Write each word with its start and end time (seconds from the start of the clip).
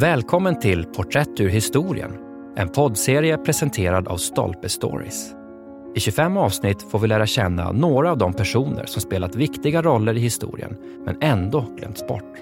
Välkommen 0.00 0.58
till 0.58 0.84
Porträtt 0.84 1.40
ur 1.40 1.48
historien, 1.48 2.12
en 2.56 2.68
poddserie 2.68 3.38
presenterad 3.38 4.08
av 4.08 4.16
Stolpe 4.16 4.68
Stories. 4.68 5.32
I 5.94 6.00
25 6.00 6.36
avsnitt 6.36 6.82
får 6.82 6.98
vi 6.98 7.08
lära 7.08 7.26
känna 7.26 7.72
några 7.72 8.10
av 8.10 8.18
de 8.18 8.32
personer 8.32 8.86
som 8.86 9.02
spelat 9.02 9.34
viktiga 9.34 9.82
roller 9.82 10.16
i 10.16 10.20
historien, 10.20 10.76
men 11.04 11.22
ändå 11.22 11.60
glömts 11.78 12.06
bort. 12.06 12.34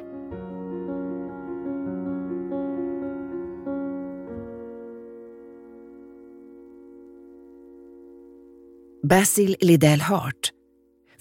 Basil 9.03 9.57
Liddell 9.61 10.01
Hart 10.01 10.53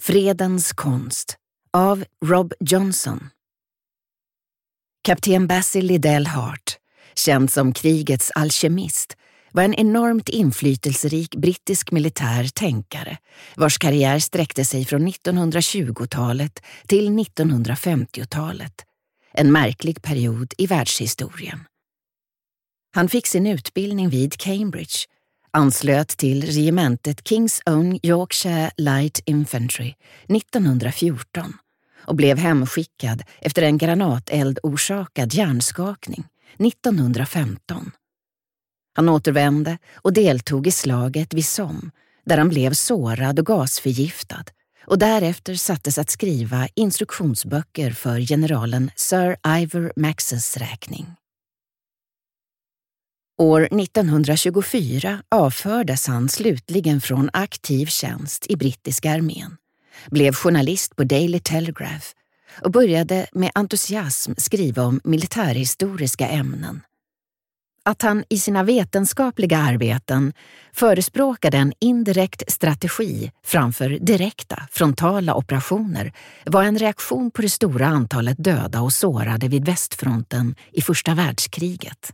Fredens 0.00 0.72
konst 0.72 1.36
av 1.72 2.04
Rob 2.24 2.52
Johnson 2.60 3.20
Kapten 5.08 5.46
Basil 5.46 5.86
Liddell 5.86 6.26
Hart, 6.26 6.78
känd 7.14 7.50
som 7.52 7.72
krigets 7.72 8.30
alkemist, 8.34 9.16
var 9.52 9.62
en 9.62 9.74
enormt 9.74 10.28
inflytelserik 10.28 11.36
brittisk 11.36 11.90
militär 11.90 12.44
tänkare 12.44 13.18
vars 13.56 13.78
karriär 13.78 14.18
sträckte 14.18 14.64
sig 14.64 14.84
från 14.84 15.08
1920-talet 15.08 16.62
till 16.86 17.08
1950-talet. 17.08 18.72
En 19.32 19.52
märklig 19.52 20.02
period 20.02 20.54
i 20.58 20.66
världshistorien. 20.66 21.60
Han 22.94 23.08
fick 23.08 23.26
sin 23.26 23.46
utbildning 23.46 24.08
vid 24.08 24.36
Cambridge, 24.36 24.98
anslöt 25.50 26.08
till 26.08 26.42
regementet 26.42 27.22
King's 27.22 27.60
Own 27.70 27.98
Yorkshire 28.02 28.70
Light 28.76 29.20
Infantry 29.26 29.94
1914 30.28 31.54
och 32.08 32.16
blev 32.16 32.38
hemskickad 32.38 33.22
efter 33.40 33.62
en 33.62 33.78
granateld 33.78 34.58
orsakad 34.62 35.34
hjärnskakning 35.34 36.24
1915. 36.58 37.90
Han 38.94 39.08
återvände 39.08 39.78
och 39.94 40.12
deltog 40.12 40.66
i 40.66 40.70
slaget 40.70 41.34
vid 41.34 41.46
Somme 41.46 41.90
där 42.24 42.38
han 42.38 42.48
blev 42.48 42.72
sårad 42.72 43.38
och 43.38 43.46
gasförgiftad 43.46 44.44
och 44.86 44.98
därefter 44.98 45.54
sattes 45.54 45.98
att 45.98 46.10
skriva 46.10 46.68
instruktionsböcker 46.74 47.90
för 47.90 48.20
generalen 48.20 48.90
Sir 48.96 49.36
Ivor 49.46 49.92
Maxes 49.96 50.56
räkning. 50.56 51.06
År 53.40 53.60
1924 53.80 55.22
avfördes 55.28 56.06
han 56.06 56.28
slutligen 56.28 57.00
från 57.00 57.30
aktiv 57.32 57.86
tjänst 57.86 58.46
i 58.48 58.56
brittiska 58.56 59.12
armén 59.12 59.56
blev 60.10 60.34
journalist 60.34 60.96
på 60.96 61.04
Daily 61.04 61.40
Telegraph 61.40 62.06
och 62.64 62.70
började 62.70 63.26
med 63.32 63.50
entusiasm 63.54 64.32
skriva 64.36 64.82
om 64.82 65.00
militärhistoriska 65.04 66.28
ämnen. 66.28 66.80
Att 67.84 68.02
han 68.02 68.24
i 68.28 68.38
sina 68.38 68.62
vetenskapliga 68.62 69.58
arbeten 69.58 70.32
förespråkade 70.72 71.56
en 71.56 71.72
indirekt 71.80 72.52
strategi 72.52 73.32
framför 73.44 73.88
direkta, 73.88 74.68
frontala 74.70 75.34
operationer 75.34 76.12
var 76.46 76.64
en 76.64 76.78
reaktion 76.78 77.30
på 77.30 77.42
det 77.42 77.50
stora 77.50 77.86
antalet 77.86 78.44
döda 78.44 78.80
och 78.80 78.92
sårade 78.92 79.48
vid 79.48 79.64
västfronten 79.64 80.54
i 80.72 80.82
första 80.82 81.14
världskriget. 81.14 82.12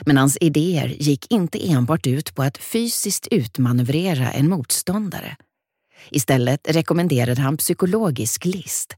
Men 0.00 0.16
hans 0.16 0.38
idéer 0.40 0.88
gick 0.88 1.32
inte 1.32 1.70
enbart 1.70 2.06
ut 2.06 2.34
på 2.34 2.42
att 2.42 2.58
fysiskt 2.58 3.26
utmanövrera 3.30 4.30
en 4.30 4.48
motståndare 4.48 5.36
Istället 6.10 6.60
rekommenderade 6.68 7.40
han 7.40 7.56
psykologisk 7.56 8.44
list, 8.44 8.96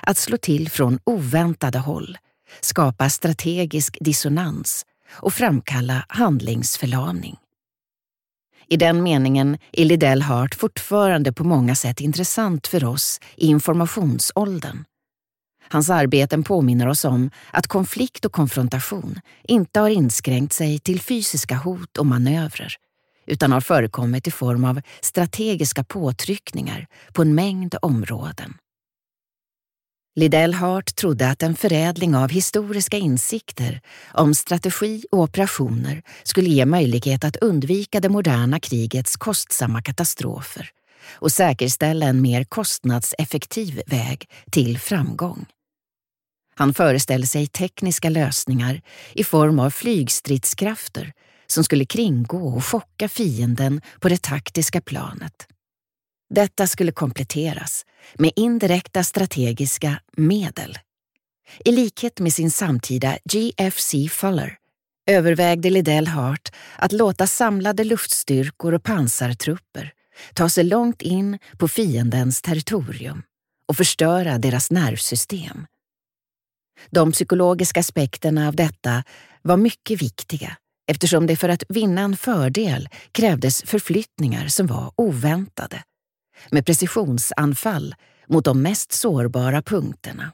att 0.00 0.16
slå 0.16 0.36
till 0.36 0.70
från 0.70 0.98
oväntade 1.04 1.78
håll, 1.78 2.18
skapa 2.60 3.10
strategisk 3.10 3.98
dissonans 4.00 4.86
och 5.12 5.32
framkalla 5.32 6.04
handlingsförlamning. 6.08 7.36
I 8.68 8.76
den 8.76 9.02
meningen 9.02 9.58
är 9.72 9.84
Liddell 9.84 10.22
Hart 10.22 10.54
fortfarande 10.54 11.32
på 11.32 11.44
många 11.44 11.74
sätt 11.74 12.00
intressant 12.00 12.66
för 12.66 12.84
oss 12.84 13.20
i 13.36 13.46
informationsåldern. 13.46 14.84
Hans 15.68 15.90
arbeten 15.90 16.44
påminner 16.44 16.88
oss 16.88 17.04
om 17.04 17.30
att 17.50 17.66
konflikt 17.66 18.24
och 18.24 18.32
konfrontation 18.32 19.20
inte 19.42 19.80
har 19.80 19.88
inskränkt 19.88 20.52
sig 20.52 20.78
till 20.78 21.00
fysiska 21.00 21.54
hot 21.54 21.96
och 21.98 22.06
manövrer 22.06 22.76
utan 23.26 23.52
har 23.52 23.60
förekommit 23.60 24.26
i 24.26 24.30
form 24.30 24.64
av 24.64 24.80
strategiska 25.00 25.84
påtryckningar 25.84 26.86
på 27.12 27.22
en 27.22 27.34
mängd 27.34 27.74
områden. 27.82 28.54
Liddell 30.14 30.54
Hart 30.54 30.96
trodde 30.96 31.30
att 31.30 31.42
en 31.42 31.56
förädling 31.56 32.16
av 32.16 32.30
historiska 32.30 32.96
insikter 32.96 33.80
om 34.12 34.34
strategi 34.34 35.04
och 35.10 35.18
operationer 35.18 36.02
skulle 36.22 36.48
ge 36.48 36.66
möjlighet 36.66 37.24
att 37.24 37.36
undvika 37.36 38.00
det 38.00 38.08
moderna 38.08 38.60
krigets 38.60 39.16
kostsamma 39.16 39.82
katastrofer 39.82 40.70
och 41.12 41.32
säkerställa 41.32 42.06
en 42.06 42.22
mer 42.22 42.44
kostnadseffektiv 42.44 43.82
väg 43.86 44.28
till 44.50 44.78
framgång. 44.78 45.46
Han 46.54 46.74
föreställde 46.74 47.26
sig 47.26 47.46
tekniska 47.46 48.10
lösningar 48.10 48.80
i 49.12 49.24
form 49.24 49.58
av 49.58 49.70
flygstridskrafter 49.70 51.12
som 51.52 51.64
skulle 51.64 51.84
kringgå 51.84 52.48
och 52.48 52.64
chocka 52.64 53.08
fienden 53.08 53.80
på 54.00 54.08
det 54.08 54.22
taktiska 54.22 54.80
planet. 54.80 55.46
Detta 56.34 56.66
skulle 56.66 56.92
kompletteras 56.92 57.86
med 58.14 58.32
indirekta 58.36 59.04
strategiska 59.04 60.00
medel. 60.16 60.78
I 61.64 61.72
likhet 61.72 62.20
med 62.20 62.32
sin 62.32 62.50
samtida 62.50 63.18
GFC 63.24 63.94
Fuller 64.10 64.56
övervägde 65.06 65.70
Liddell 65.70 66.06
Hart 66.06 66.52
att 66.76 66.92
låta 66.92 67.26
samlade 67.26 67.84
luftstyrkor 67.84 68.74
och 68.74 68.82
pansartrupper 68.82 69.92
ta 70.34 70.48
sig 70.48 70.64
långt 70.64 71.02
in 71.02 71.38
på 71.58 71.68
fiendens 71.68 72.42
territorium 72.42 73.22
och 73.68 73.76
förstöra 73.76 74.38
deras 74.38 74.70
nervsystem. 74.70 75.66
De 76.90 77.12
psykologiska 77.12 77.80
aspekterna 77.80 78.48
av 78.48 78.56
detta 78.56 79.04
var 79.42 79.56
mycket 79.56 80.02
viktiga 80.02 80.56
eftersom 80.92 81.26
det 81.26 81.36
för 81.36 81.48
att 81.48 81.62
vinna 81.68 82.00
en 82.00 82.16
fördel 82.16 82.88
krävdes 83.12 83.62
förflyttningar 83.62 84.48
som 84.48 84.66
var 84.66 84.92
oväntade, 84.96 85.82
med 86.50 86.66
precisionsanfall 86.66 87.94
mot 88.28 88.44
de 88.44 88.62
mest 88.62 88.92
sårbara 88.92 89.62
punkterna. 89.62 90.32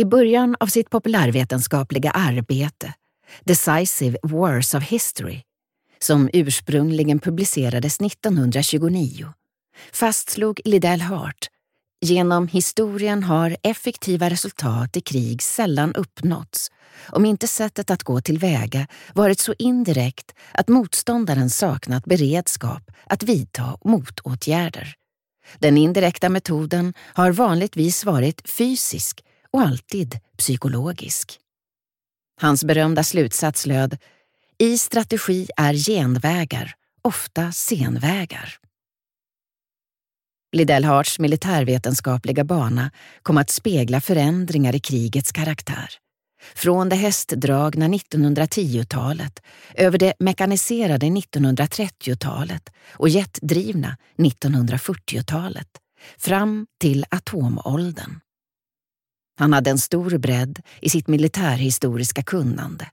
I 0.00 0.04
början 0.04 0.56
av 0.60 0.66
sitt 0.66 0.90
populärvetenskapliga 0.90 2.10
arbete, 2.10 2.94
Decisive 3.44 4.18
Wars 4.22 4.74
of 4.74 4.82
History, 4.82 5.42
som 5.98 6.30
ursprungligen 6.32 7.18
publicerades 7.18 8.00
1929, 8.00 9.32
fastslog 9.92 10.60
Liddell 10.64 11.00
Hart 11.00 11.48
Genom 12.04 12.48
historien 12.48 13.22
har 13.22 13.56
effektiva 13.62 14.30
resultat 14.30 14.96
i 14.96 15.00
krig 15.00 15.42
sällan 15.42 15.94
uppnåtts 15.94 16.70
om 17.08 17.24
inte 17.24 17.48
sättet 17.48 17.90
att 17.90 18.02
gå 18.02 18.20
tillväga 18.20 18.86
varit 19.14 19.40
så 19.40 19.54
indirekt 19.58 20.34
att 20.52 20.68
motståndaren 20.68 21.50
saknat 21.50 22.04
beredskap 22.04 22.90
att 23.06 23.22
vidta 23.22 23.78
motåtgärder. 23.84 24.94
Den 25.58 25.78
indirekta 25.78 26.28
metoden 26.28 26.94
har 26.98 27.32
vanligtvis 27.32 28.04
varit 28.04 28.50
fysisk 28.50 29.20
och 29.50 29.60
alltid 29.60 30.18
psykologisk. 30.38 31.38
Hans 32.40 32.64
berömda 32.64 33.04
slutsats 33.04 33.66
löd 33.66 33.98
I 34.58 34.78
strategi 34.78 35.48
är 35.56 35.74
genvägar 35.74 36.74
ofta 37.02 37.52
senvägar. 37.52 38.58
Liddell 40.52 40.84
Harts 40.84 41.18
militärvetenskapliga 41.18 42.44
bana 42.44 42.90
kom 43.22 43.38
att 43.38 43.50
spegla 43.50 44.00
förändringar 44.00 44.74
i 44.74 44.80
krigets 44.80 45.32
karaktär. 45.32 45.88
Från 46.54 46.88
det 46.88 46.96
hästdragna 46.96 47.88
1910-talet 47.88 49.42
över 49.74 49.98
det 49.98 50.14
mekaniserade 50.18 51.06
1930-talet 51.06 52.70
och 52.92 53.08
jetdrivna 53.08 53.96
1940-talet 54.18 55.68
fram 56.18 56.66
till 56.80 57.04
atomåldern. 57.10 58.20
Han 59.38 59.52
hade 59.52 59.70
en 59.70 59.78
stor 59.78 60.18
bredd 60.18 60.60
i 60.80 60.90
sitt 60.90 61.08
militärhistoriska 61.08 62.22
kunnande. 62.22 62.86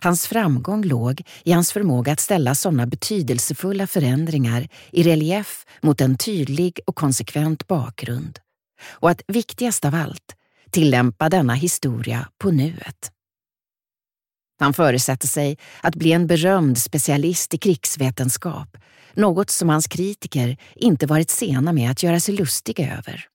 Hans 0.00 0.26
framgång 0.26 0.84
låg 0.84 1.22
i 1.44 1.52
hans 1.52 1.72
förmåga 1.72 2.12
att 2.12 2.20
ställa 2.20 2.54
sådana 2.54 2.86
betydelsefulla 2.86 3.86
förändringar 3.86 4.68
i 4.90 5.02
relief 5.02 5.66
mot 5.82 6.00
en 6.00 6.18
tydlig 6.18 6.80
och 6.86 6.96
konsekvent 6.96 7.66
bakgrund. 7.66 8.38
Och 8.86 9.10
att 9.10 9.22
viktigast 9.26 9.84
av 9.84 9.94
allt, 9.94 10.36
tillämpa 10.70 11.28
denna 11.28 11.54
historia 11.54 12.28
på 12.38 12.50
nuet. 12.50 13.10
Han 14.60 14.74
förutsätter 14.74 15.28
sig 15.28 15.58
att 15.80 15.96
bli 15.96 16.12
en 16.12 16.26
berömd 16.26 16.78
specialist 16.78 17.54
i 17.54 17.58
krigsvetenskap, 17.58 18.76
något 19.14 19.50
som 19.50 19.68
hans 19.68 19.86
kritiker 19.86 20.56
inte 20.74 21.06
varit 21.06 21.30
sena 21.30 21.72
med 21.72 21.90
att 21.90 22.02
göra 22.02 22.20
sig 22.20 22.34
lustiga 22.34 22.96
över. 22.98 23.28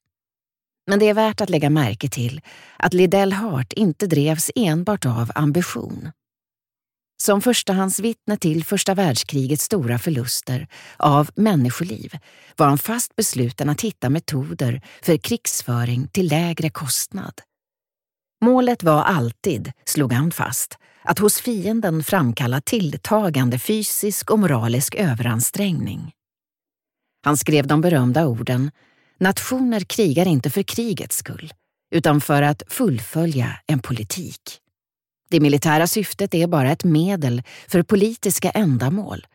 Men 0.88 1.00
det 1.00 1.10
är 1.10 1.14
värt 1.14 1.42
att 1.42 1.50
lägga 1.50 1.70
märke 1.70 2.10
till 2.10 2.42
att 2.78 2.94
Liddell 2.94 3.34
Hart 3.34 3.74
inte 3.74 4.08
drevs 4.08 4.52
enbart 4.56 5.06
av 5.06 5.32
ambition. 5.36 6.12
Som 7.24 7.42
förstahandsvittne 7.42 8.38
till 8.38 8.66
första 8.66 8.94
världskrigets 8.94 9.64
stora 9.64 10.00
förluster 10.00 10.68
av 10.98 11.30
människoliv 11.36 12.18
var 12.58 12.68
han 12.68 12.78
fast 12.78 13.16
besluten 13.16 13.70
att 13.70 13.82
hitta 13.82 14.10
metoder 14.10 14.82
för 15.02 15.18
krigsföring 15.18 16.08
till 16.08 16.28
lägre 16.28 16.70
kostnad. 16.70 17.34
Målet 18.42 18.84
var 18.84 19.04
alltid, 19.04 19.72
slog 19.86 20.14
han 20.14 20.32
fast, 20.32 20.78
att 21.04 21.20
hos 21.20 21.42
fienden 21.42 22.04
framkalla 22.04 22.62
tilltagande 22.62 23.60
fysisk 23.60 24.32
och 24.32 24.40
moralisk 24.40 24.96
överansträngning. 24.96 26.12
Han 27.24 27.38
skrev 27.38 27.68
de 27.68 27.82
berömda 27.82 28.28
orden 28.28 28.72
“Nationer 29.20 29.80
krigar 29.80 30.26
inte 30.26 30.50
för 30.50 30.64
krigets 30.64 31.18
skull, 31.18 31.54
utan 31.92 32.22
för 32.22 32.42
att 32.42 32.64
fullfölja 32.68 33.60
en 33.68 33.80
politik”. 33.80 34.62
Det 35.32 35.40
militära 35.40 35.88
syftet 35.88 36.34
är 36.34 36.48
bara 36.48 36.72
ett 36.72 36.84
medel 36.84 37.44
för 37.68 37.84
politiska 37.84 38.50
ändamål. 38.50 39.28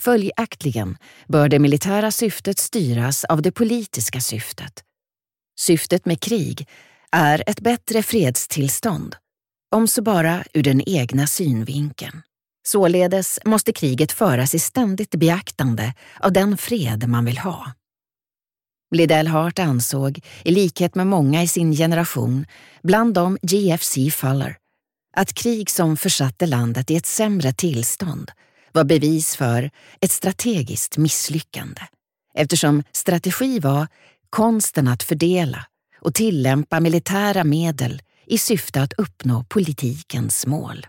Följaktligen 0.00 0.96
bör 1.28 1.48
det 1.48 1.58
militära 1.58 2.10
syftet 2.10 2.58
styras 2.58 3.24
av 3.24 3.42
det 3.42 3.52
politiska 3.52 4.20
syftet. 4.20 4.84
Syftet 5.58 6.06
med 6.06 6.20
krig 6.20 6.68
är 7.12 7.44
ett 7.46 7.60
bättre 7.60 8.02
fredstillstånd, 8.02 9.16
om 9.74 9.88
så 9.88 10.02
bara 10.02 10.44
ur 10.52 10.62
den 10.62 10.88
egna 10.88 11.26
synvinkeln. 11.26 12.22
Således 12.66 13.38
måste 13.44 13.72
kriget 13.72 14.12
föras 14.12 14.54
i 14.54 14.58
ständigt 14.58 15.14
beaktande 15.14 15.94
av 16.20 16.32
den 16.32 16.56
fred 16.56 17.08
man 17.08 17.24
vill 17.24 17.38
ha. 17.38 17.72
Liddell 18.94 19.26
Hart 19.26 19.58
ansåg, 19.58 20.20
i 20.44 20.50
likhet 20.50 20.94
med 20.94 21.06
många 21.06 21.42
i 21.42 21.48
sin 21.48 21.72
generation, 21.72 22.46
bland 22.82 23.14
dem 23.14 23.38
GFC 23.42 23.94
Fuller, 24.12 24.56
att 25.18 25.32
krig 25.32 25.70
som 25.70 25.96
försatte 25.96 26.46
landet 26.46 26.90
i 26.90 26.96
ett 26.96 27.06
sämre 27.06 27.52
tillstånd 27.52 28.30
var 28.72 28.84
bevis 28.84 29.36
för 29.36 29.70
ett 30.00 30.10
strategiskt 30.10 30.96
misslyckande 30.96 31.80
eftersom 32.34 32.82
strategi 32.92 33.60
var 33.60 33.86
konsten 34.30 34.88
att 34.88 35.02
fördela 35.02 35.66
och 36.00 36.14
tillämpa 36.14 36.80
militära 36.80 37.44
medel 37.44 38.02
i 38.26 38.38
syfte 38.38 38.82
att 38.82 38.92
uppnå 38.92 39.44
politikens 39.44 40.46
mål. 40.46 40.86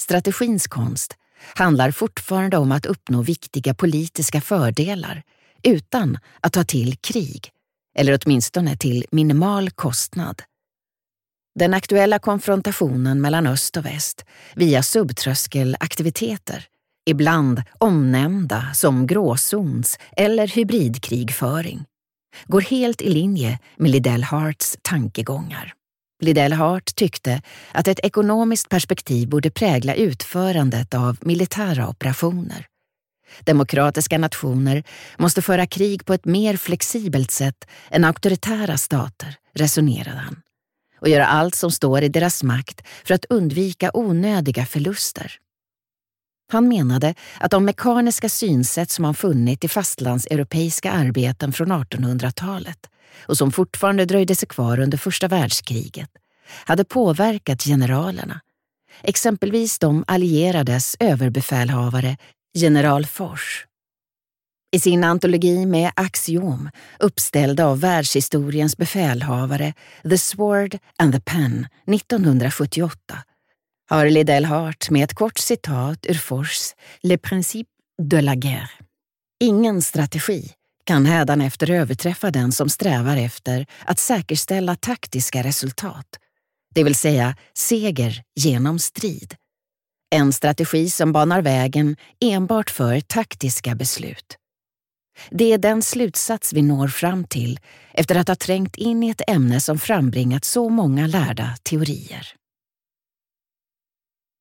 Strategins 0.00 0.66
konst 0.66 1.16
handlar 1.54 1.90
fortfarande 1.90 2.56
om 2.58 2.72
att 2.72 2.86
uppnå 2.86 3.22
viktiga 3.22 3.74
politiska 3.74 4.40
fördelar 4.40 5.22
utan 5.62 6.18
att 6.40 6.52
ta 6.52 6.64
till 6.64 6.96
krig, 6.96 7.50
eller 7.94 8.18
åtminstone 8.22 8.76
till 8.76 9.06
minimal 9.10 9.70
kostnad. 9.70 10.42
Den 11.58 11.74
aktuella 11.74 12.18
konfrontationen 12.18 13.20
mellan 13.20 13.46
öst 13.46 13.76
och 13.76 13.86
väst 13.86 14.24
via 14.54 14.82
subtröskelaktiviteter, 14.82 16.64
ibland 17.10 17.62
omnämnda 17.78 18.70
som 18.74 19.06
gråzons 19.06 19.98
eller 20.16 20.48
hybridkrigföring, 20.48 21.84
går 22.46 22.60
helt 22.60 23.02
i 23.02 23.10
linje 23.10 23.58
med 23.76 23.90
Liddell 23.90 24.22
Harts 24.22 24.76
tankegångar. 24.82 25.72
Liddell 26.22 26.52
Hart 26.52 26.94
tyckte 26.94 27.42
att 27.72 27.88
ett 27.88 28.00
ekonomiskt 28.02 28.68
perspektiv 28.68 29.28
borde 29.28 29.50
prägla 29.50 29.94
utförandet 29.94 30.94
av 30.94 31.16
militära 31.20 31.88
operationer. 31.88 32.66
Demokratiska 33.40 34.18
nationer 34.18 34.82
måste 35.16 35.42
föra 35.42 35.66
krig 35.66 36.04
på 36.04 36.14
ett 36.14 36.24
mer 36.24 36.56
flexibelt 36.56 37.30
sätt 37.30 37.68
än 37.90 38.04
auktoritära 38.04 38.76
stater, 38.76 39.36
resonerade 39.54 40.18
han 40.18 40.42
och 41.00 41.08
göra 41.08 41.26
allt 41.26 41.54
som 41.54 41.70
står 41.70 42.02
i 42.02 42.08
deras 42.08 42.42
makt 42.42 42.86
för 43.04 43.14
att 43.14 43.24
undvika 43.24 43.90
onödiga 43.94 44.66
förluster. 44.66 45.32
Han 46.52 46.68
menade 46.68 47.14
att 47.40 47.50
de 47.50 47.64
mekaniska 47.64 48.28
synsätt 48.28 48.90
som 48.90 49.04
han 49.04 49.14
funnit 49.14 49.64
i 49.64 49.68
fastlandseuropeiska 49.68 50.92
arbeten 50.92 51.52
från 51.52 51.72
1800-talet 51.72 52.90
och 53.26 53.38
som 53.38 53.52
fortfarande 53.52 54.04
dröjde 54.04 54.34
sig 54.34 54.48
kvar 54.48 54.80
under 54.80 54.98
första 54.98 55.28
världskriget 55.28 56.10
hade 56.64 56.84
påverkat 56.84 57.62
generalerna, 57.62 58.40
exempelvis 59.02 59.78
de 59.78 60.04
allierades 60.06 60.96
överbefälhavare 61.00 62.16
general 62.54 63.06
Fors 63.06 63.66
i 64.70 64.80
sin 64.80 65.04
antologi 65.04 65.66
med 65.66 65.92
axiom 65.96 66.70
uppställda 66.98 67.66
av 67.66 67.80
världshistoriens 67.80 68.76
befälhavare 68.76 69.74
The 70.02 70.18
Sword 70.18 70.78
and 70.96 71.12
the 71.12 71.20
Pen 71.20 71.66
1978 71.86 72.98
har 73.90 74.10
Liddell 74.10 74.44
Hart 74.44 74.90
med 74.90 75.04
ett 75.04 75.14
kort 75.14 75.38
citat 75.38 76.06
ur 76.06 76.14
Fors 76.14 76.74
Le 77.02 77.18
Principe 77.18 77.70
de 78.02 78.20
la 78.20 78.34
Guerre. 78.34 78.70
Ingen 79.40 79.82
strategi 79.82 80.52
kan 80.84 81.06
hädanefter 81.06 81.70
överträffa 81.70 82.30
den 82.30 82.52
som 82.52 82.68
strävar 82.68 83.16
efter 83.16 83.66
att 83.84 83.98
säkerställa 83.98 84.76
taktiska 84.76 85.42
resultat, 85.42 86.06
det 86.74 86.84
vill 86.84 86.94
säga 86.94 87.36
seger 87.54 88.22
genom 88.40 88.78
strid. 88.78 89.34
En 90.10 90.32
strategi 90.32 90.90
som 90.90 91.12
banar 91.12 91.42
vägen 91.42 91.96
enbart 92.20 92.70
för 92.70 93.00
taktiska 93.00 93.74
beslut. 93.74 94.36
Det 95.30 95.52
är 95.52 95.58
den 95.58 95.82
slutsats 95.82 96.52
vi 96.52 96.62
når 96.62 96.88
fram 96.88 97.24
till 97.24 97.60
efter 97.92 98.14
att 98.14 98.28
ha 98.28 98.34
trängt 98.34 98.76
in 98.76 99.02
i 99.02 99.10
ett 99.10 99.30
ämne 99.30 99.60
som 99.60 99.78
frambringat 99.78 100.44
så 100.44 100.68
många 100.68 101.06
lärda 101.06 101.56
teorier. 101.62 102.38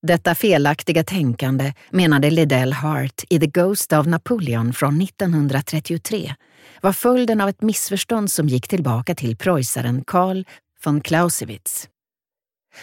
Detta 0.08 0.36
felaktiga 0.36 1.04
tänkande, 1.04 1.74
menade 1.90 2.30
Liddell 2.30 2.74
Hart 2.74 3.24
i 3.30 3.40
The 3.40 3.48
Ghost 3.48 3.94
of 3.94 4.08
Napoleon 4.08 4.74
från 4.74 5.02
1933, 5.02 6.36
var 6.82 6.94
följden 6.94 7.42
av 7.42 7.50
ett 7.50 7.62
missförstånd 7.62 8.32
som 8.32 8.48
gick 8.48 8.68
tillbaka 8.68 9.16
till 9.16 9.38
preussaren 9.38 10.04
Karl 10.08 10.44
von 10.84 11.02
Clausewitz. 11.02 11.90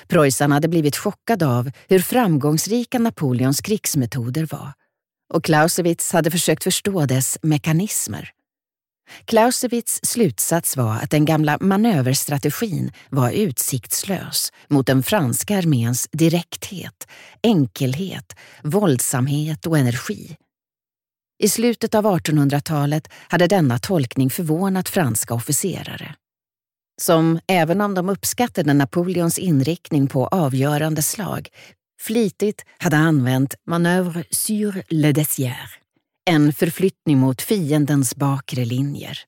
Preussarna 0.08 0.54
hade 0.54 0.68
blivit 0.68 0.96
chockade 0.96 1.46
av 1.46 1.70
hur 1.88 1.98
framgångsrika 1.98 2.98
Napoleons 2.98 3.60
krigsmetoder 3.60 4.48
var 4.50 4.72
och 5.32 5.44
Clausewitz 5.44 6.12
hade 6.12 6.30
försökt 6.30 6.64
förstå 6.64 7.06
dess 7.06 7.38
mekanismer. 7.42 8.30
Clausewitz 9.24 10.00
slutsats 10.02 10.76
var 10.76 10.94
att 10.94 11.10
den 11.10 11.24
gamla 11.24 11.58
manöverstrategin 11.60 12.92
var 13.10 13.30
utsiktslös 13.30 14.52
mot 14.68 14.86
den 14.86 15.02
franska 15.02 15.58
arméns 15.58 16.08
direkthet, 16.12 17.08
enkelhet, 17.42 18.36
våldsamhet 18.62 19.66
och 19.66 19.78
energi. 19.78 20.36
I 21.42 21.48
slutet 21.48 21.94
av 21.94 22.04
1800-talet 22.06 23.08
hade 23.28 23.46
denna 23.46 23.78
tolkning 23.78 24.30
förvånat 24.30 24.88
franska 24.88 25.34
officerare. 25.34 26.14
Som, 27.02 27.40
även 27.46 27.80
om 27.80 27.94
de 27.94 28.08
uppskattade 28.08 28.74
Napoleons 28.74 29.38
inriktning 29.38 30.06
på 30.06 30.26
avgörande 30.26 31.02
slag, 31.02 31.48
flitigt 32.04 32.64
hade 32.78 32.96
använt 32.96 33.54
manövre 33.66 34.24
sur 34.30 34.82
le 34.88 35.12
dessier, 35.12 35.70
en 36.30 36.52
förflyttning 36.52 37.18
mot 37.18 37.42
fiendens 37.42 38.16
bakre 38.16 38.64
linjer. 38.64 39.18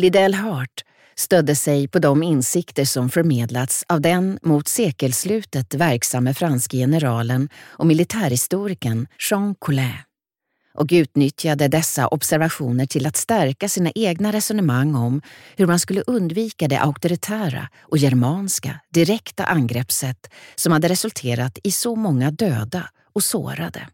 Liddell 0.00 0.34
Hart 0.34 0.84
stödde 1.16 1.56
sig 1.56 1.88
på 1.88 1.98
de 1.98 2.22
insikter 2.22 2.84
som 2.84 3.10
förmedlats 3.10 3.84
av 3.88 4.00
den 4.00 4.38
mot 4.42 4.68
sekelslutet 4.68 5.74
verksamme 5.74 6.34
franske 6.34 6.76
generalen 6.76 7.48
och 7.58 7.86
militärhistorikern 7.86 9.06
Jean 9.30 9.54
Collet 9.54 10.11
och 10.74 10.88
utnyttjade 10.92 11.68
dessa 11.68 12.06
observationer 12.06 12.86
till 12.86 13.06
att 13.06 13.16
stärka 13.16 13.68
sina 13.68 13.90
egna 13.94 14.32
resonemang 14.32 14.94
om 14.94 15.22
hur 15.56 15.66
man 15.66 15.78
skulle 15.78 16.02
undvika 16.06 16.68
det 16.68 16.80
auktoritära 16.80 17.68
och 17.80 17.98
germanska 17.98 18.80
direkta 18.90 19.44
angreppssätt 19.44 20.32
som 20.54 20.72
hade 20.72 20.88
resulterat 20.88 21.58
i 21.64 21.70
så 21.70 21.96
många 21.96 22.30
döda 22.30 22.88
och 23.12 23.24
sårade. 23.24 23.88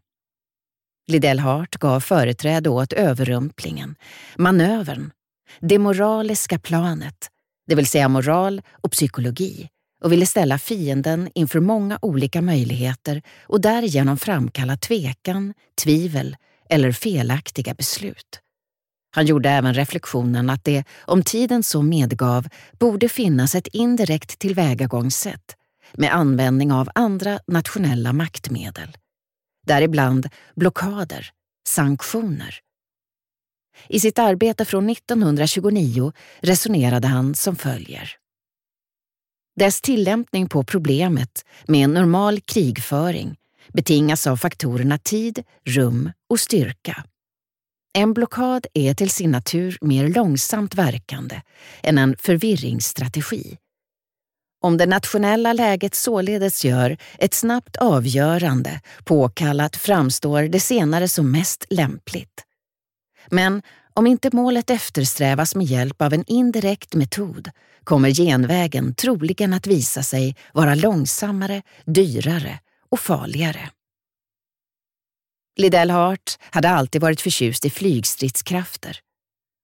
Liddell 1.07 1.39
Hart 1.39 1.75
gav 1.75 1.99
företräde 1.99 2.69
åt 2.69 2.93
överrumplingen, 2.93 3.95
manövern, 4.35 5.11
det 5.59 5.79
moraliska 5.79 6.59
planet, 6.59 7.29
det 7.67 7.75
vill 7.75 7.87
säga 7.87 8.07
moral 8.07 8.61
och 8.81 8.91
psykologi 8.91 9.69
och 10.03 10.11
ville 10.11 10.25
ställa 10.25 10.59
fienden 10.59 11.29
inför 11.35 11.59
många 11.59 11.99
olika 12.01 12.41
möjligheter 12.41 13.21
och 13.43 13.61
därigenom 13.61 14.17
framkalla 14.17 14.77
tvekan, 14.77 15.53
tvivel 15.83 16.35
eller 16.69 16.91
felaktiga 16.91 17.73
beslut. 17.73 18.39
Han 19.11 19.25
gjorde 19.25 19.49
även 19.49 19.73
reflektionen 19.73 20.49
att 20.49 20.63
det, 20.63 20.83
om 21.01 21.23
tiden 21.23 21.63
så 21.63 21.81
medgav, 21.81 22.47
borde 22.79 23.09
finnas 23.09 23.55
ett 23.55 23.67
indirekt 23.67 24.39
tillvägagångssätt 24.39 25.55
med 25.93 26.15
användning 26.15 26.71
av 26.71 26.89
andra 26.95 27.39
nationella 27.47 28.13
maktmedel. 28.13 28.97
Däribland 29.67 30.27
blockader, 30.55 31.29
sanktioner. 31.67 32.59
I 33.87 33.99
sitt 33.99 34.19
arbete 34.19 34.65
från 34.65 34.89
1929 34.89 36.11
resonerade 36.39 37.07
han 37.07 37.35
som 37.35 37.55
följer. 37.55 38.15
Dess 39.55 39.81
tillämpning 39.81 40.49
på 40.49 40.63
problemet 40.63 41.45
med 41.67 41.89
normal 41.89 42.39
krigföring 42.41 43.35
betingas 43.73 44.27
av 44.27 44.37
faktorerna 44.37 44.97
tid, 44.97 45.43
rum 45.65 46.11
och 46.29 46.39
styrka. 46.39 47.03
En 47.93 48.13
blockad 48.13 48.67
är 48.73 48.93
till 48.93 49.09
sin 49.09 49.31
natur 49.31 49.77
mer 49.81 50.07
långsamt 50.07 50.75
verkande 50.75 51.41
än 51.83 51.97
en 51.97 52.15
förvirringsstrategi. 52.19 53.57
Om 54.61 54.77
det 54.77 54.85
nationella 54.85 55.53
läget 55.53 55.95
således 55.95 56.65
gör 56.65 56.97
ett 57.17 57.33
snabbt 57.33 57.75
avgörande 57.75 58.81
påkallat 59.03 59.75
framstår 59.75 60.43
det 60.43 60.59
senare 60.59 61.07
som 61.07 61.31
mest 61.31 61.65
lämpligt. 61.69 62.43
Men 63.29 63.61
om 63.93 64.07
inte 64.07 64.29
målet 64.33 64.69
eftersträvas 64.69 65.55
med 65.55 65.65
hjälp 65.65 66.01
av 66.01 66.13
en 66.13 66.23
indirekt 66.27 66.95
metod 66.95 67.49
kommer 67.83 68.11
genvägen 68.11 68.95
troligen 68.95 69.53
att 69.53 69.67
visa 69.67 70.03
sig 70.03 70.35
vara 70.53 70.75
långsammare, 70.75 71.61
dyrare 71.85 72.59
och 72.91 72.99
farligare. 72.99 73.69
Liddell 75.59 75.89
Hart 75.89 76.37
hade 76.39 76.69
alltid 76.69 77.01
varit 77.01 77.21
förtjust 77.21 77.65
i 77.65 77.69
flygstridskrafter 77.69 78.99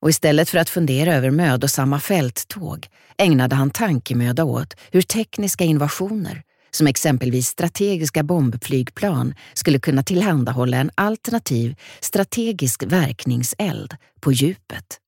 och 0.01 0.09
istället 0.09 0.49
för 0.49 0.57
att 0.57 0.69
fundera 0.69 1.13
över 1.13 1.31
mödosamma 1.31 1.99
fälttåg 1.99 2.87
ägnade 3.17 3.55
han 3.55 3.69
tankemöda 3.69 4.43
åt 4.43 4.73
hur 4.91 5.01
tekniska 5.01 5.63
innovationer, 5.63 6.43
som 6.71 6.87
exempelvis 6.87 7.47
strategiska 7.47 8.23
bombflygplan, 8.23 9.35
skulle 9.53 9.79
kunna 9.79 10.03
tillhandahålla 10.03 10.77
en 10.77 10.91
alternativ 10.95 11.75
strategisk 11.99 12.83
verkningseld 12.83 13.95
på 14.19 14.31
djupet. 14.31 14.99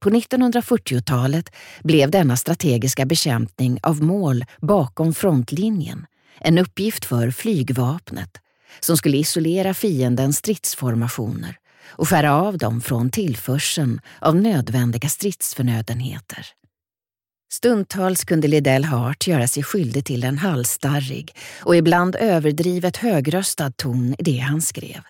På 0.00 0.10
1940-talet 0.10 1.50
blev 1.82 2.10
denna 2.10 2.36
strategiska 2.36 3.06
bekämpning 3.06 3.78
av 3.82 4.02
mål 4.02 4.44
bakom 4.60 5.14
frontlinjen 5.14 6.06
en 6.40 6.58
uppgift 6.58 7.04
för 7.04 7.30
flygvapnet 7.30 8.30
som 8.80 8.96
skulle 8.96 9.16
isolera 9.16 9.74
fiendens 9.74 10.36
stridsformationer 10.36 11.56
och 11.88 12.08
skära 12.08 12.34
av 12.34 12.58
dem 12.58 12.80
från 12.80 13.10
tillförseln 13.10 14.00
av 14.20 14.36
nödvändiga 14.36 15.08
stridsförnödenheter. 15.08 16.46
Stundtals 17.52 18.24
kunde 18.24 18.48
Liddell 18.48 18.84
Hart 18.84 19.26
göra 19.26 19.48
sig 19.48 19.62
skyldig 19.62 20.04
till 20.04 20.24
en 20.24 20.38
halsstarrig 20.38 21.36
och 21.60 21.76
ibland 21.76 22.16
överdrivet 22.16 22.96
högröstad 22.96 23.72
ton 23.76 24.14
i 24.18 24.22
det 24.22 24.38
han 24.38 24.62
skrev. 24.62 25.00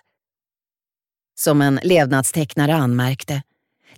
Som 1.39 1.61
en 1.61 1.79
levnadstecknare 1.83 2.75
anmärkte, 2.75 3.41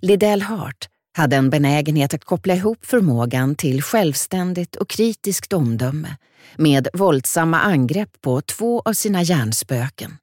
Liddell 0.00 0.42
Hart 0.42 0.88
hade 1.12 1.36
en 1.36 1.50
benägenhet 1.50 2.14
att 2.14 2.24
koppla 2.24 2.54
ihop 2.54 2.86
förmågan 2.86 3.54
till 3.54 3.82
självständigt 3.82 4.76
och 4.76 4.88
kritiskt 4.88 5.52
omdöme 5.52 6.16
med 6.56 6.88
våldsamma 6.92 7.60
angrepp 7.60 8.20
på 8.20 8.40
två 8.40 8.82
av 8.84 8.92
sina 8.92 9.22
hjärnspöken. 9.22 10.18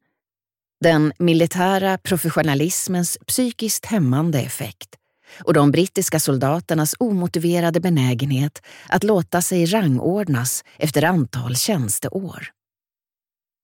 Den 0.82 1.14
militära 1.20 1.98
professionalismens 1.98 3.18
psykiskt 3.28 3.86
hämmande 3.86 4.40
effekt 4.40 4.90
och 5.44 5.54
de 5.54 5.72
brittiska 5.72 6.20
soldaternas 6.20 6.96
omotiverade 7.00 7.80
benägenhet 7.80 8.62
att 8.90 9.04
låta 9.04 9.42
sig 9.42 9.66
rangordnas 9.66 10.64
efter 10.78 11.04
antal 11.04 11.56
tjänsteår. 11.56 12.48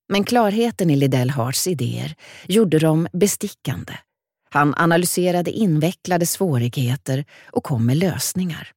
Men 0.10 0.24
klarheten 0.24 0.90
i 0.90 0.96
Liddell 0.96 1.30
Harts 1.30 1.68
idéer 1.68 2.16
gjorde 2.48 2.80
dem 2.80 3.08
bestickande. 3.14 3.94
Han 4.56 4.74
analyserade 4.78 5.52
invecklade 5.52 6.26
svårigheter 6.26 7.26
och 7.52 7.64
kom 7.64 7.86
med 7.86 7.98
lösningar. 7.98 8.72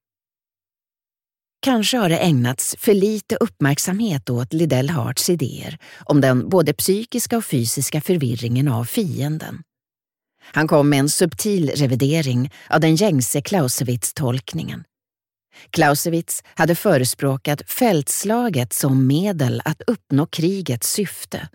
Kanske 1.60 1.96
har 1.96 2.08
det 2.08 2.18
ägnats 2.18 2.76
för 2.78 2.94
lite 2.94 3.36
uppmärksamhet 3.36 4.30
åt 4.30 4.52
Liddell 4.52 4.90
Harts 4.90 5.30
idéer 5.30 5.78
om 6.04 6.20
den 6.20 6.48
både 6.48 6.74
psykiska 6.74 7.36
och 7.36 7.44
fysiska 7.44 8.00
förvirringen 8.00 8.68
av 8.68 8.84
fienden. 8.84 9.62
Han 10.42 10.68
kom 10.68 10.88
med 10.88 10.98
en 10.98 11.08
subtil 11.08 11.70
revidering 11.70 12.52
av 12.70 12.80
den 12.80 12.96
gängse 12.96 13.40
Clausewitz-tolkningen. 13.40 14.84
Clausewitz 15.70 16.42
hade 16.54 16.74
förespråkat 16.74 17.70
fältslaget 17.70 18.72
som 18.72 19.06
medel 19.06 19.62
att 19.64 19.82
uppnå 19.86 20.26
krigets 20.26 20.92
syfte. 20.92 21.48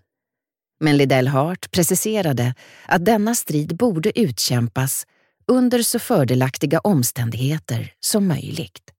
Men 0.83 0.97
Liddell 0.97 1.27
Hart 1.27 1.71
preciserade 1.71 2.55
att 2.85 3.05
denna 3.05 3.35
strid 3.35 3.75
borde 3.75 4.19
utkämpas 4.19 5.07
under 5.47 5.81
så 5.81 5.99
fördelaktiga 5.99 6.79
omständigheter 6.79 7.93
som 7.99 8.27
möjligt. 8.27 8.91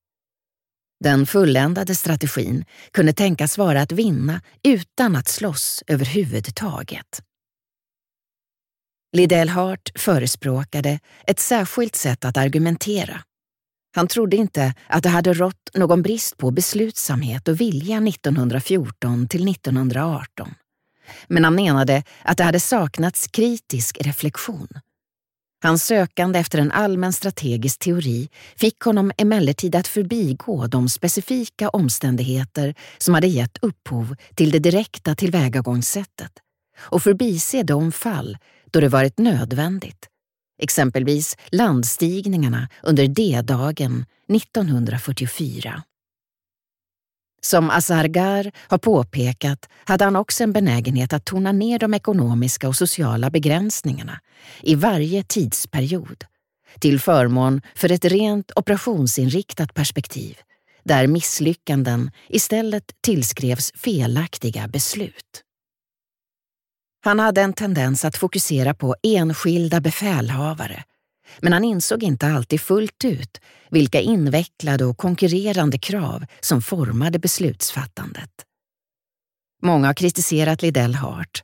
Den 1.00 1.26
fulländade 1.26 1.95
strategin 1.95 2.64
kunde 2.91 3.12
tänkas 3.12 3.59
vara 3.59 3.83
att 3.83 3.93
vinna 3.93 4.41
utan 4.62 5.17
att 5.17 5.29
slåss 5.29 5.83
överhuvudtaget. 5.87 7.23
Liddell 9.12 9.49
Hart 9.49 9.91
förespråkade 9.95 11.00
ett 11.26 11.41
särskilt 11.41 11.97
sätt 11.97 12.25
att 12.25 12.37
argumentera. 12.37 13.21
Han 13.95 14.09
trodde 14.09 14.37
inte 14.37 14.75
att 14.87 15.03
det 15.03 15.09
hade 15.09 15.35
rått 15.35 15.71
någon 15.75 16.03
brist 16.03 16.37
på 16.37 16.50
beslutsamhet 16.50 17.49
och 17.49 17.61
vilja 17.61 17.97
1914 17.97 19.29
till 19.29 19.49
1918. 19.49 20.55
Men 21.28 21.44
han 21.44 21.54
menade 21.54 22.02
att 22.23 22.37
det 22.37 22.44
hade 22.44 22.61
saknats 22.61 23.26
kritisk 23.26 23.99
reflektion. 24.00 24.68
Hans 25.62 25.84
sökande 25.84 26.38
efter 26.38 26.58
en 26.58 26.73
allmän 26.73 27.12
strategisk 27.12 27.78
teori 27.78 28.28
fick 28.56 28.80
honom 28.80 29.12
emellertid 29.18 29.75
att 29.75 29.88
förbigå 29.88 30.66
de 30.66 30.88
specifika 30.88 31.68
omständigheter 31.68 32.75
som 32.99 33.14
hade 33.14 33.26
gett 33.26 33.58
upphov 33.62 34.16
till 34.34 34.50
det 34.50 34.58
direkta 34.58 35.14
tillvägagångssättet 35.14 36.32
och 36.78 37.02
förbise 37.02 37.62
de 37.62 37.92
fall 37.92 38.38
då 38.70 38.80
det 38.80 38.88
varit 38.88 39.18
nödvändigt, 39.18 40.06
exempelvis 40.62 41.37
landstigningarna 41.50 42.68
under 42.82 43.08
D-dagen 43.08 44.06
1944. 44.28 45.82
Som 47.45 47.71
Azargar 47.71 48.53
har 48.69 48.79
påpekat 48.79 49.69
hade 49.85 50.05
han 50.05 50.17
också 50.17 50.45
en 50.45 50.53
benägenhet 50.53 51.13
att 51.13 51.25
tona 51.25 51.53
ner 51.53 51.79
de 51.79 51.95
ekonomiska 51.95 52.69
och 52.69 52.77
sociala 52.77 53.31
begränsningarna 53.31 54.21
i 54.63 54.75
varje 54.75 55.23
tidsperiod 55.23 56.25
till 56.81 57.01
förmån 57.01 57.63
för 57.75 57.93
ett 57.93 58.05
rent 58.05 58.51
operationsinriktat 58.57 59.75
perspektiv 59.75 60.37
där 60.85 61.07
misslyckanden 61.07 62.11
istället 62.29 62.85
tillskrevs 63.01 63.73
felaktiga 63.75 64.69
beslut. 64.69 65.43
Han 67.05 67.21
hade 67.21 67.41
en 67.41 67.53
tendens 67.53 68.05
att 68.05 68.17
fokusera 68.17 68.75
på 68.75 68.97
enskilda 69.03 69.81
befälhavare 69.81 70.85
men 71.40 71.52
han 71.52 71.64
insåg 71.64 72.02
inte 72.02 72.26
alltid 72.26 72.61
fullt 72.61 73.04
ut 73.04 73.40
vilka 73.71 74.00
invecklade 74.00 74.85
och 74.85 74.97
konkurrerande 74.97 75.78
krav 75.78 76.25
som 76.40 76.62
formade 76.62 77.19
beslutsfattandet. 77.19 78.31
Många 79.62 79.87
har 79.87 79.95
kritiserat 79.95 80.62
Liddell 80.62 80.95
Hart. 80.95 81.43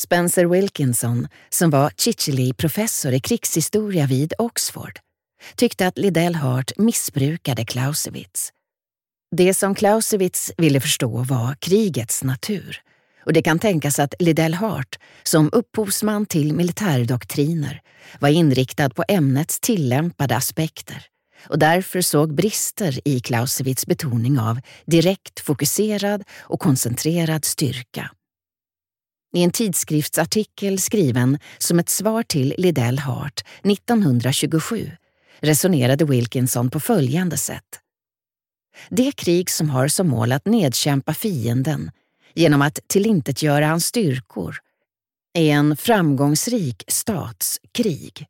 Spencer 0.00 0.46
Wilkinson, 0.46 1.28
som 1.48 1.70
var 1.70 1.90
Chichely-professor 1.96 3.12
i 3.12 3.20
krigshistoria 3.20 4.06
vid 4.06 4.32
Oxford, 4.38 4.98
tyckte 5.56 5.86
att 5.86 5.98
Liddell 5.98 6.34
Hart 6.34 6.72
missbrukade 6.76 7.64
Clausewitz. 7.64 8.52
Det 9.36 9.54
som 9.54 9.74
Clausewitz 9.74 10.52
ville 10.56 10.80
förstå 10.80 11.22
var 11.22 11.54
krigets 11.54 12.24
natur 12.24 12.82
och 13.24 13.32
det 13.32 13.42
kan 13.42 13.58
tänkas 13.58 13.98
att 13.98 14.14
Liddell 14.18 14.54
Hart, 14.54 14.98
som 15.22 15.48
upphovsman 15.52 16.26
till 16.26 16.54
militärdoktriner, 16.54 17.80
var 18.20 18.28
inriktad 18.28 18.90
på 18.90 19.04
ämnets 19.08 19.60
tillämpade 19.60 20.36
aspekter 20.36 21.06
och 21.48 21.58
därför 21.58 22.00
såg 22.00 22.34
brister 22.34 23.08
i 23.08 23.20
Clausewitz 23.20 23.86
betoning 23.86 24.38
av 24.38 24.60
direkt 24.86 25.40
fokuserad 25.40 26.22
och 26.40 26.60
koncentrerad 26.60 27.44
styrka. 27.44 28.10
I 29.36 29.42
en 29.42 29.50
tidskriftsartikel 29.50 30.78
skriven 30.78 31.38
som 31.58 31.78
ett 31.78 31.88
svar 31.88 32.22
till 32.22 32.54
Liddell 32.58 32.98
Hart 32.98 33.44
1927 33.64 34.90
resonerade 35.40 36.04
Wilkinson 36.04 36.70
på 36.70 36.80
följande 36.80 37.36
sätt. 37.36 37.80
Det 38.88 39.12
krig 39.16 39.50
som 39.50 39.70
har 39.70 39.88
som 39.88 40.08
mål 40.08 40.32
att 40.32 40.46
nedkämpa 40.46 41.14
fienden 41.14 41.90
genom 42.34 42.62
att 42.62 42.78
tillintetgöra 42.86 43.66
hans 43.66 43.86
styrkor 43.86 44.56
är 45.38 45.52
en 45.52 45.76
framgångsrik 45.76 46.84
stats 46.88 47.60
krig. 47.72 48.26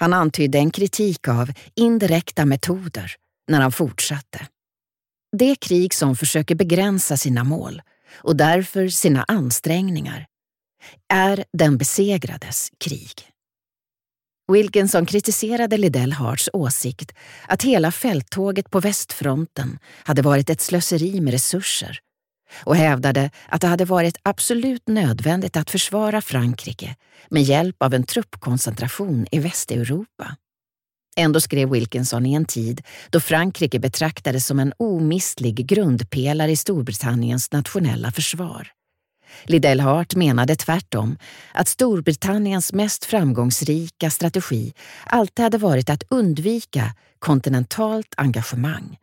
Han 0.00 0.12
antydde 0.12 0.58
en 0.58 0.70
kritik 0.70 1.28
av 1.28 1.52
indirekta 1.74 2.44
metoder 2.46 3.14
när 3.48 3.60
han 3.60 3.72
fortsatte. 3.72 4.46
Det 5.36 5.56
krig 5.56 5.94
som 5.94 6.16
försöker 6.16 6.54
begränsa 6.54 7.16
sina 7.16 7.44
mål 7.44 7.82
och 8.14 8.36
därför 8.36 8.88
sina 8.88 9.24
ansträngningar 9.28 10.26
är 11.08 11.44
den 11.52 11.78
besegrades 11.78 12.70
krig. 12.78 13.12
Wilkinson 14.52 15.06
kritiserade 15.06 15.76
Liddell 15.76 16.12
Harts 16.12 16.48
åsikt 16.52 17.12
att 17.48 17.62
hela 17.62 17.92
fälttåget 17.92 18.70
på 18.70 18.80
västfronten 18.80 19.78
hade 20.04 20.22
varit 20.22 20.50
ett 20.50 20.60
slöseri 20.60 21.20
med 21.20 21.32
resurser 21.32 22.00
och 22.54 22.76
hävdade 22.76 23.30
att 23.48 23.60
det 23.60 23.66
hade 23.66 23.84
varit 23.84 24.16
absolut 24.22 24.88
nödvändigt 24.88 25.56
att 25.56 25.70
försvara 25.70 26.20
Frankrike 26.20 26.96
med 27.28 27.42
hjälp 27.42 27.82
av 27.82 27.94
en 27.94 28.04
truppkoncentration 28.04 29.26
i 29.30 29.38
Västeuropa. 29.38 30.36
Ändå 31.16 31.40
skrev 31.40 31.70
Wilkinson 31.70 32.26
i 32.26 32.34
en 32.34 32.44
tid 32.44 32.82
då 33.10 33.20
Frankrike 33.20 33.78
betraktades 33.78 34.46
som 34.46 34.58
en 34.58 34.72
omistlig 34.76 35.66
grundpelare 35.66 36.50
i 36.50 36.56
Storbritanniens 36.56 37.52
nationella 37.52 38.12
försvar. 38.12 38.68
Liddell 39.44 39.80
Hart 39.80 40.14
menade 40.14 40.56
tvärtom 40.56 41.18
att 41.54 41.68
Storbritanniens 41.68 42.72
mest 42.72 43.04
framgångsrika 43.04 44.10
strategi 44.10 44.72
alltid 45.06 45.42
hade 45.42 45.58
varit 45.58 45.90
att 45.90 46.02
undvika 46.10 46.94
kontinentalt 47.18 48.14
engagemang 48.16 48.98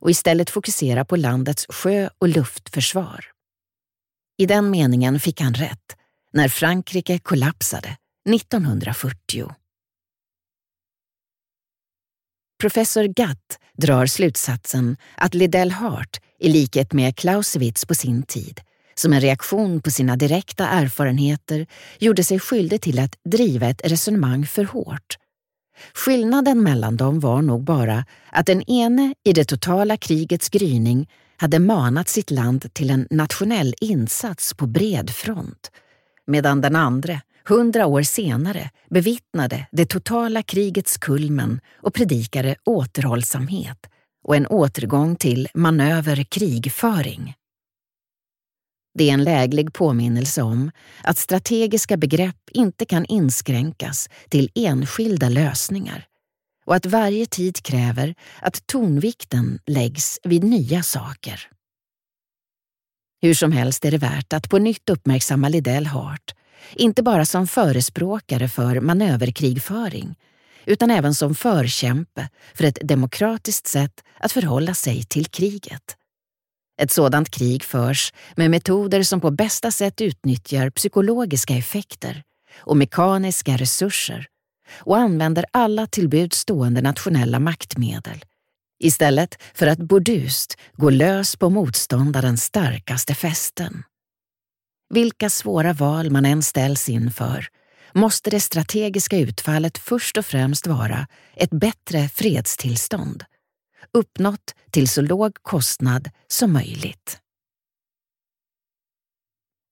och 0.00 0.10
istället 0.10 0.50
fokusera 0.50 1.04
på 1.04 1.16
landets 1.16 1.66
sjö 1.68 2.08
och 2.18 2.28
luftförsvar. 2.28 3.24
I 4.38 4.46
den 4.46 4.70
meningen 4.70 5.20
fick 5.20 5.40
han 5.40 5.54
rätt 5.54 5.96
när 6.32 6.48
Frankrike 6.48 7.18
kollapsade 7.18 7.96
1940. 8.34 9.54
Professor 12.60 13.04
Gatt 13.04 13.58
drar 13.76 14.06
slutsatsen 14.06 14.96
att 15.16 15.34
Liddell 15.34 15.70
Hart, 15.70 16.20
i 16.38 16.48
likhet 16.48 16.92
med 16.92 17.16
Clausewitz 17.16 17.84
på 17.84 17.94
sin 17.94 18.22
tid, 18.22 18.60
som 18.94 19.12
en 19.12 19.20
reaktion 19.20 19.82
på 19.82 19.90
sina 19.90 20.16
direkta 20.16 20.68
erfarenheter 20.68 21.66
gjorde 21.98 22.24
sig 22.24 22.40
skyldig 22.40 22.82
till 22.82 22.98
att 22.98 23.18
driva 23.24 23.66
ett 23.66 23.80
resonemang 23.84 24.46
för 24.46 24.64
hårt. 24.64 25.16
Skillnaden 25.94 26.62
mellan 26.62 26.96
dem 26.96 27.20
var 27.20 27.42
nog 27.42 27.64
bara 27.64 28.04
att 28.30 28.46
den 28.46 28.70
ene 28.70 29.14
i 29.24 29.32
det 29.32 29.44
totala 29.44 29.96
krigets 29.96 30.48
gryning 30.48 31.08
hade 31.36 31.58
manat 31.58 32.08
sitt 32.08 32.30
land 32.30 32.72
till 32.72 32.90
en 32.90 33.06
nationell 33.10 33.74
insats 33.80 34.54
på 34.54 34.66
bred 34.66 35.10
front, 35.10 35.70
medan 36.26 36.60
den 36.60 36.76
andra, 36.76 37.20
hundra 37.48 37.86
år 37.86 38.02
senare, 38.02 38.70
bevittnade 38.90 39.66
det 39.72 39.86
totala 39.86 40.42
krigets 40.42 40.96
kulmen 40.96 41.60
och 41.82 41.94
predikade 41.94 42.56
återhållsamhet 42.64 43.86
och 44.24 44.36
en 44.36 44.46
återgång 44.46 45.16
till 45.16 45.48
manöver-krigföring. 45.54 47.34
Det 48.98 49.10
är 49.10 49.14
en 49.14 49.24
läglig 49.24 49.72
påminnelse 49.72 50.42
om 50.42 50.70
att 51.02 51.18
strategiska 51.18 51.96
begrepp 51.96 52.50
inte 52.52 52.84
kan 52.84 53.04
inskränkas 53.04 54.08
till 54.28 54.50
enskilda 54.54 55.28
lösningar 55.28 56.06
och 56.66 56.74
att 56.74 56.86
varje 56.86 57.26
tid 57.26 57.62
kräver 57.62 58.14
att 58.40 58.66
tonvikten 58.66 59.58
läggs 59.66 60.20
vid 60.24 60.44
nya 60.44 60.82
saker. 60.82 61.48
Hur 63.22 63.34
som 63.34 63.52
helst 63.52 63.84
är 63.84 63.90
det 63.90 63.98
värt 63.98 64.32
att 64.32 64.50
på 64.50 64.58
nytt 64.58 64.90
uppmärksamma 64.90 65.48
Liddell 65.48 65.86
Hart, 65.86 66.34
inte 66.74 67.02
bara 67.02 67.26
som 67.26 67.46
förespråkare 67.46 68.48
för 68.48 68.80
manöverkrigföring, 68.80 70.14
utan 70.64 70.90
även 70.90 71.14
som 71.14 71.34
förkämpe 71.34 72.28
för 72.54 72.64
ett 72.64 72.78
demokratiskt 72.82 73.66
sätt 73.66 74.04
att 74.18 74.32
förhålla 74.32 74.74
sig 74.74 75.04
till 75.04 75.26
kriget. 75.26 75.96
Ett 76.78 76.90
sådant 76.90 77.30
krig 77.30 77.64
förs 77.64 78.12
med 78.36 78.50
metoder 78.50 79.02
som 79.02 79.20
på 79.20 79.30
bästa 79.30 79.70
sätt 79.70 80.00
utnyttjar 80.00 80.70
psykologiska 80.70 81.54
effekter 81.54 82.22
och 82.60 82.76
mekaniska 82.76 83.56
resurser 83.56 84.26
och 84.78 84.96
använder 84.96 85.44
alla 85.50 85.86
till 85.86 86.30
stående 86.30 86.82
nationella 86.82 87.38
maktmedel 87.40 88.24
istället 88.78 89.42
för 89.54 89.66
att 89.66 89.78
burdust 89.78 90.58
gå 90.72 90.90
lös 90.90 91.36
på 91.36 91.50
motståndarens 91.50 92.44
starkaste 92.44 93.14
fästen. 93.14 93.82
Vilka 94.94 95.30
svåra 95.30 95.72
val 95.72 96.10
man 96.10 96.26
än 96.26 96.42
ställs 96.42 96.88
inför 96.88 97.46
måste 97.92 98.30
det 98.30 98.40
strategiska 98.40 99.18
utfallet 99.18 99.78
först 99.78 100.16
och 100.16 100.26
främst 100.26 100.66
vara 100.66 101.06
ett 101.36 101.50
bättre 101.50 102.08
fredstillstånd 102.08 103.24
uppnått 103.96 104.54
till 104.70 104.88
så 104.88 105.00
låg 105.00 105.34
kostnad 105.42 106.10
som 106.28 106.52
möjligt. 106.52 107.18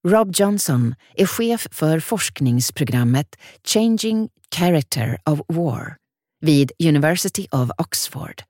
Rob 0.09 0.33
Johnson 0.35 0.95
är 1.15 1.27
chef 1.27 1.67
för 1.71 2.01
forskningsprogrammet 2.01 3.37
Changing 3.65 4.29
Character 4.55 5.21
of 5.25 5.41
War 5.49 5.97
vid 6.41 6.73
University 6.79 7.47
of 7.51 7.71
Oxford. 7.79 8.43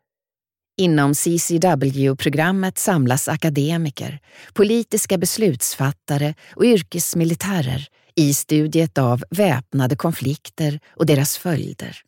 Inom 0.76 1.14
CCW-programmet 1.14 2.78
samlas 2.78 3.28
akademiker, 3.28 4.20
politiska 4.52 5.18
beslutsfattare 5.18 6.34
och 6.56 6.64
yrkesmilitärer 6.64 7.88
i 8.16 8.34
studiet 8.34 8.98
av 8.98 9.24
väpnade 9.30 9.96
konflikter 9.96 10.80
och 10.96 11.06
deras 11.06 11.38
följder. 11.38 12.02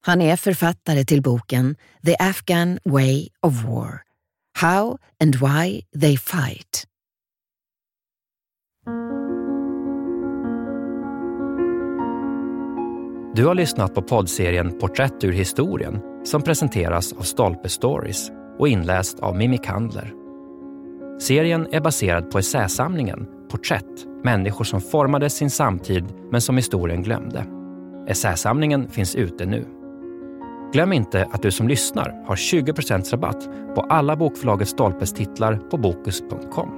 Han 0.00 0.22
är 0.22 0.36
författare 0.36 1.04
till 1.04 1.22
boken 1.22 1.76
The 2.06 2.16
Afghan 2.18 2.78
Way 2.84 3.28
of 3.42 3.64
War. 3.64 4.02
How 4.60 4.98
and 5.22 5.34
Why 5.34 5.82
They 6.00 6.16
Fight. 6.16 6.84
Du 13.34 13.46
har 13.46 13.54
lyssnat 13.54 13.94
på 13.94 14.02
poddserien 14.02 14.78
Porträtt 14.78 15.24
ur 15.24 15.32
historien 15.32 16.00
som 16.24 16.42
presenteras 16.42 17.12
av 17.12 17.22
Stolpe 17.22 17.68
Stories 17.68 18.30
och 18.58 18.68
inläst 18.68 19.20
av 19.20 19.36
Mimmi 19.36 19.58
Kandler. 19.58 20.12
Serien 21.20 21.66
är 21.72 21.80
baserad 21.80 22.30
på 22.30 22.38
essäsamlingen 22.38 23.26
Porträtt, 23.50 24.06
människor 24.24 24.64
som 24.64 24.80
formade 24.80 25.30
sin 25.30 25.50
samtid 25.50 26.04
men 26.30 26.40
som 26.40 26.56
historien 26.56 27.02
glömde. 27.02 27.44
Essäsamlingen 28.08 28.88
finns 28.88 29.14
ute 29.14 29.46
nu. 29.46 29.77
Glöm 30.72 30.92
inte 30.92 31.28
att 31.30 31.42
du 31.42 31.50
som 31.50 31.68
lyssnar 31.68 32.24
har 32.26 32.36
20% 32.36 33.10
rabatt 33.10 33.48
på 33.74 33.80
alla 33.80 34.16
bokförlaget 34.16 34.68
Stolpes 34.68 35.12
titlar 35.12 35.56
på 35.70 35.76
Bokus.com. 35.76 36.68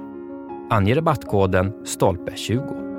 Ange 0.69 0.95
rabattkoden 0.95 1.73
STOLPE20. 1.85 2.90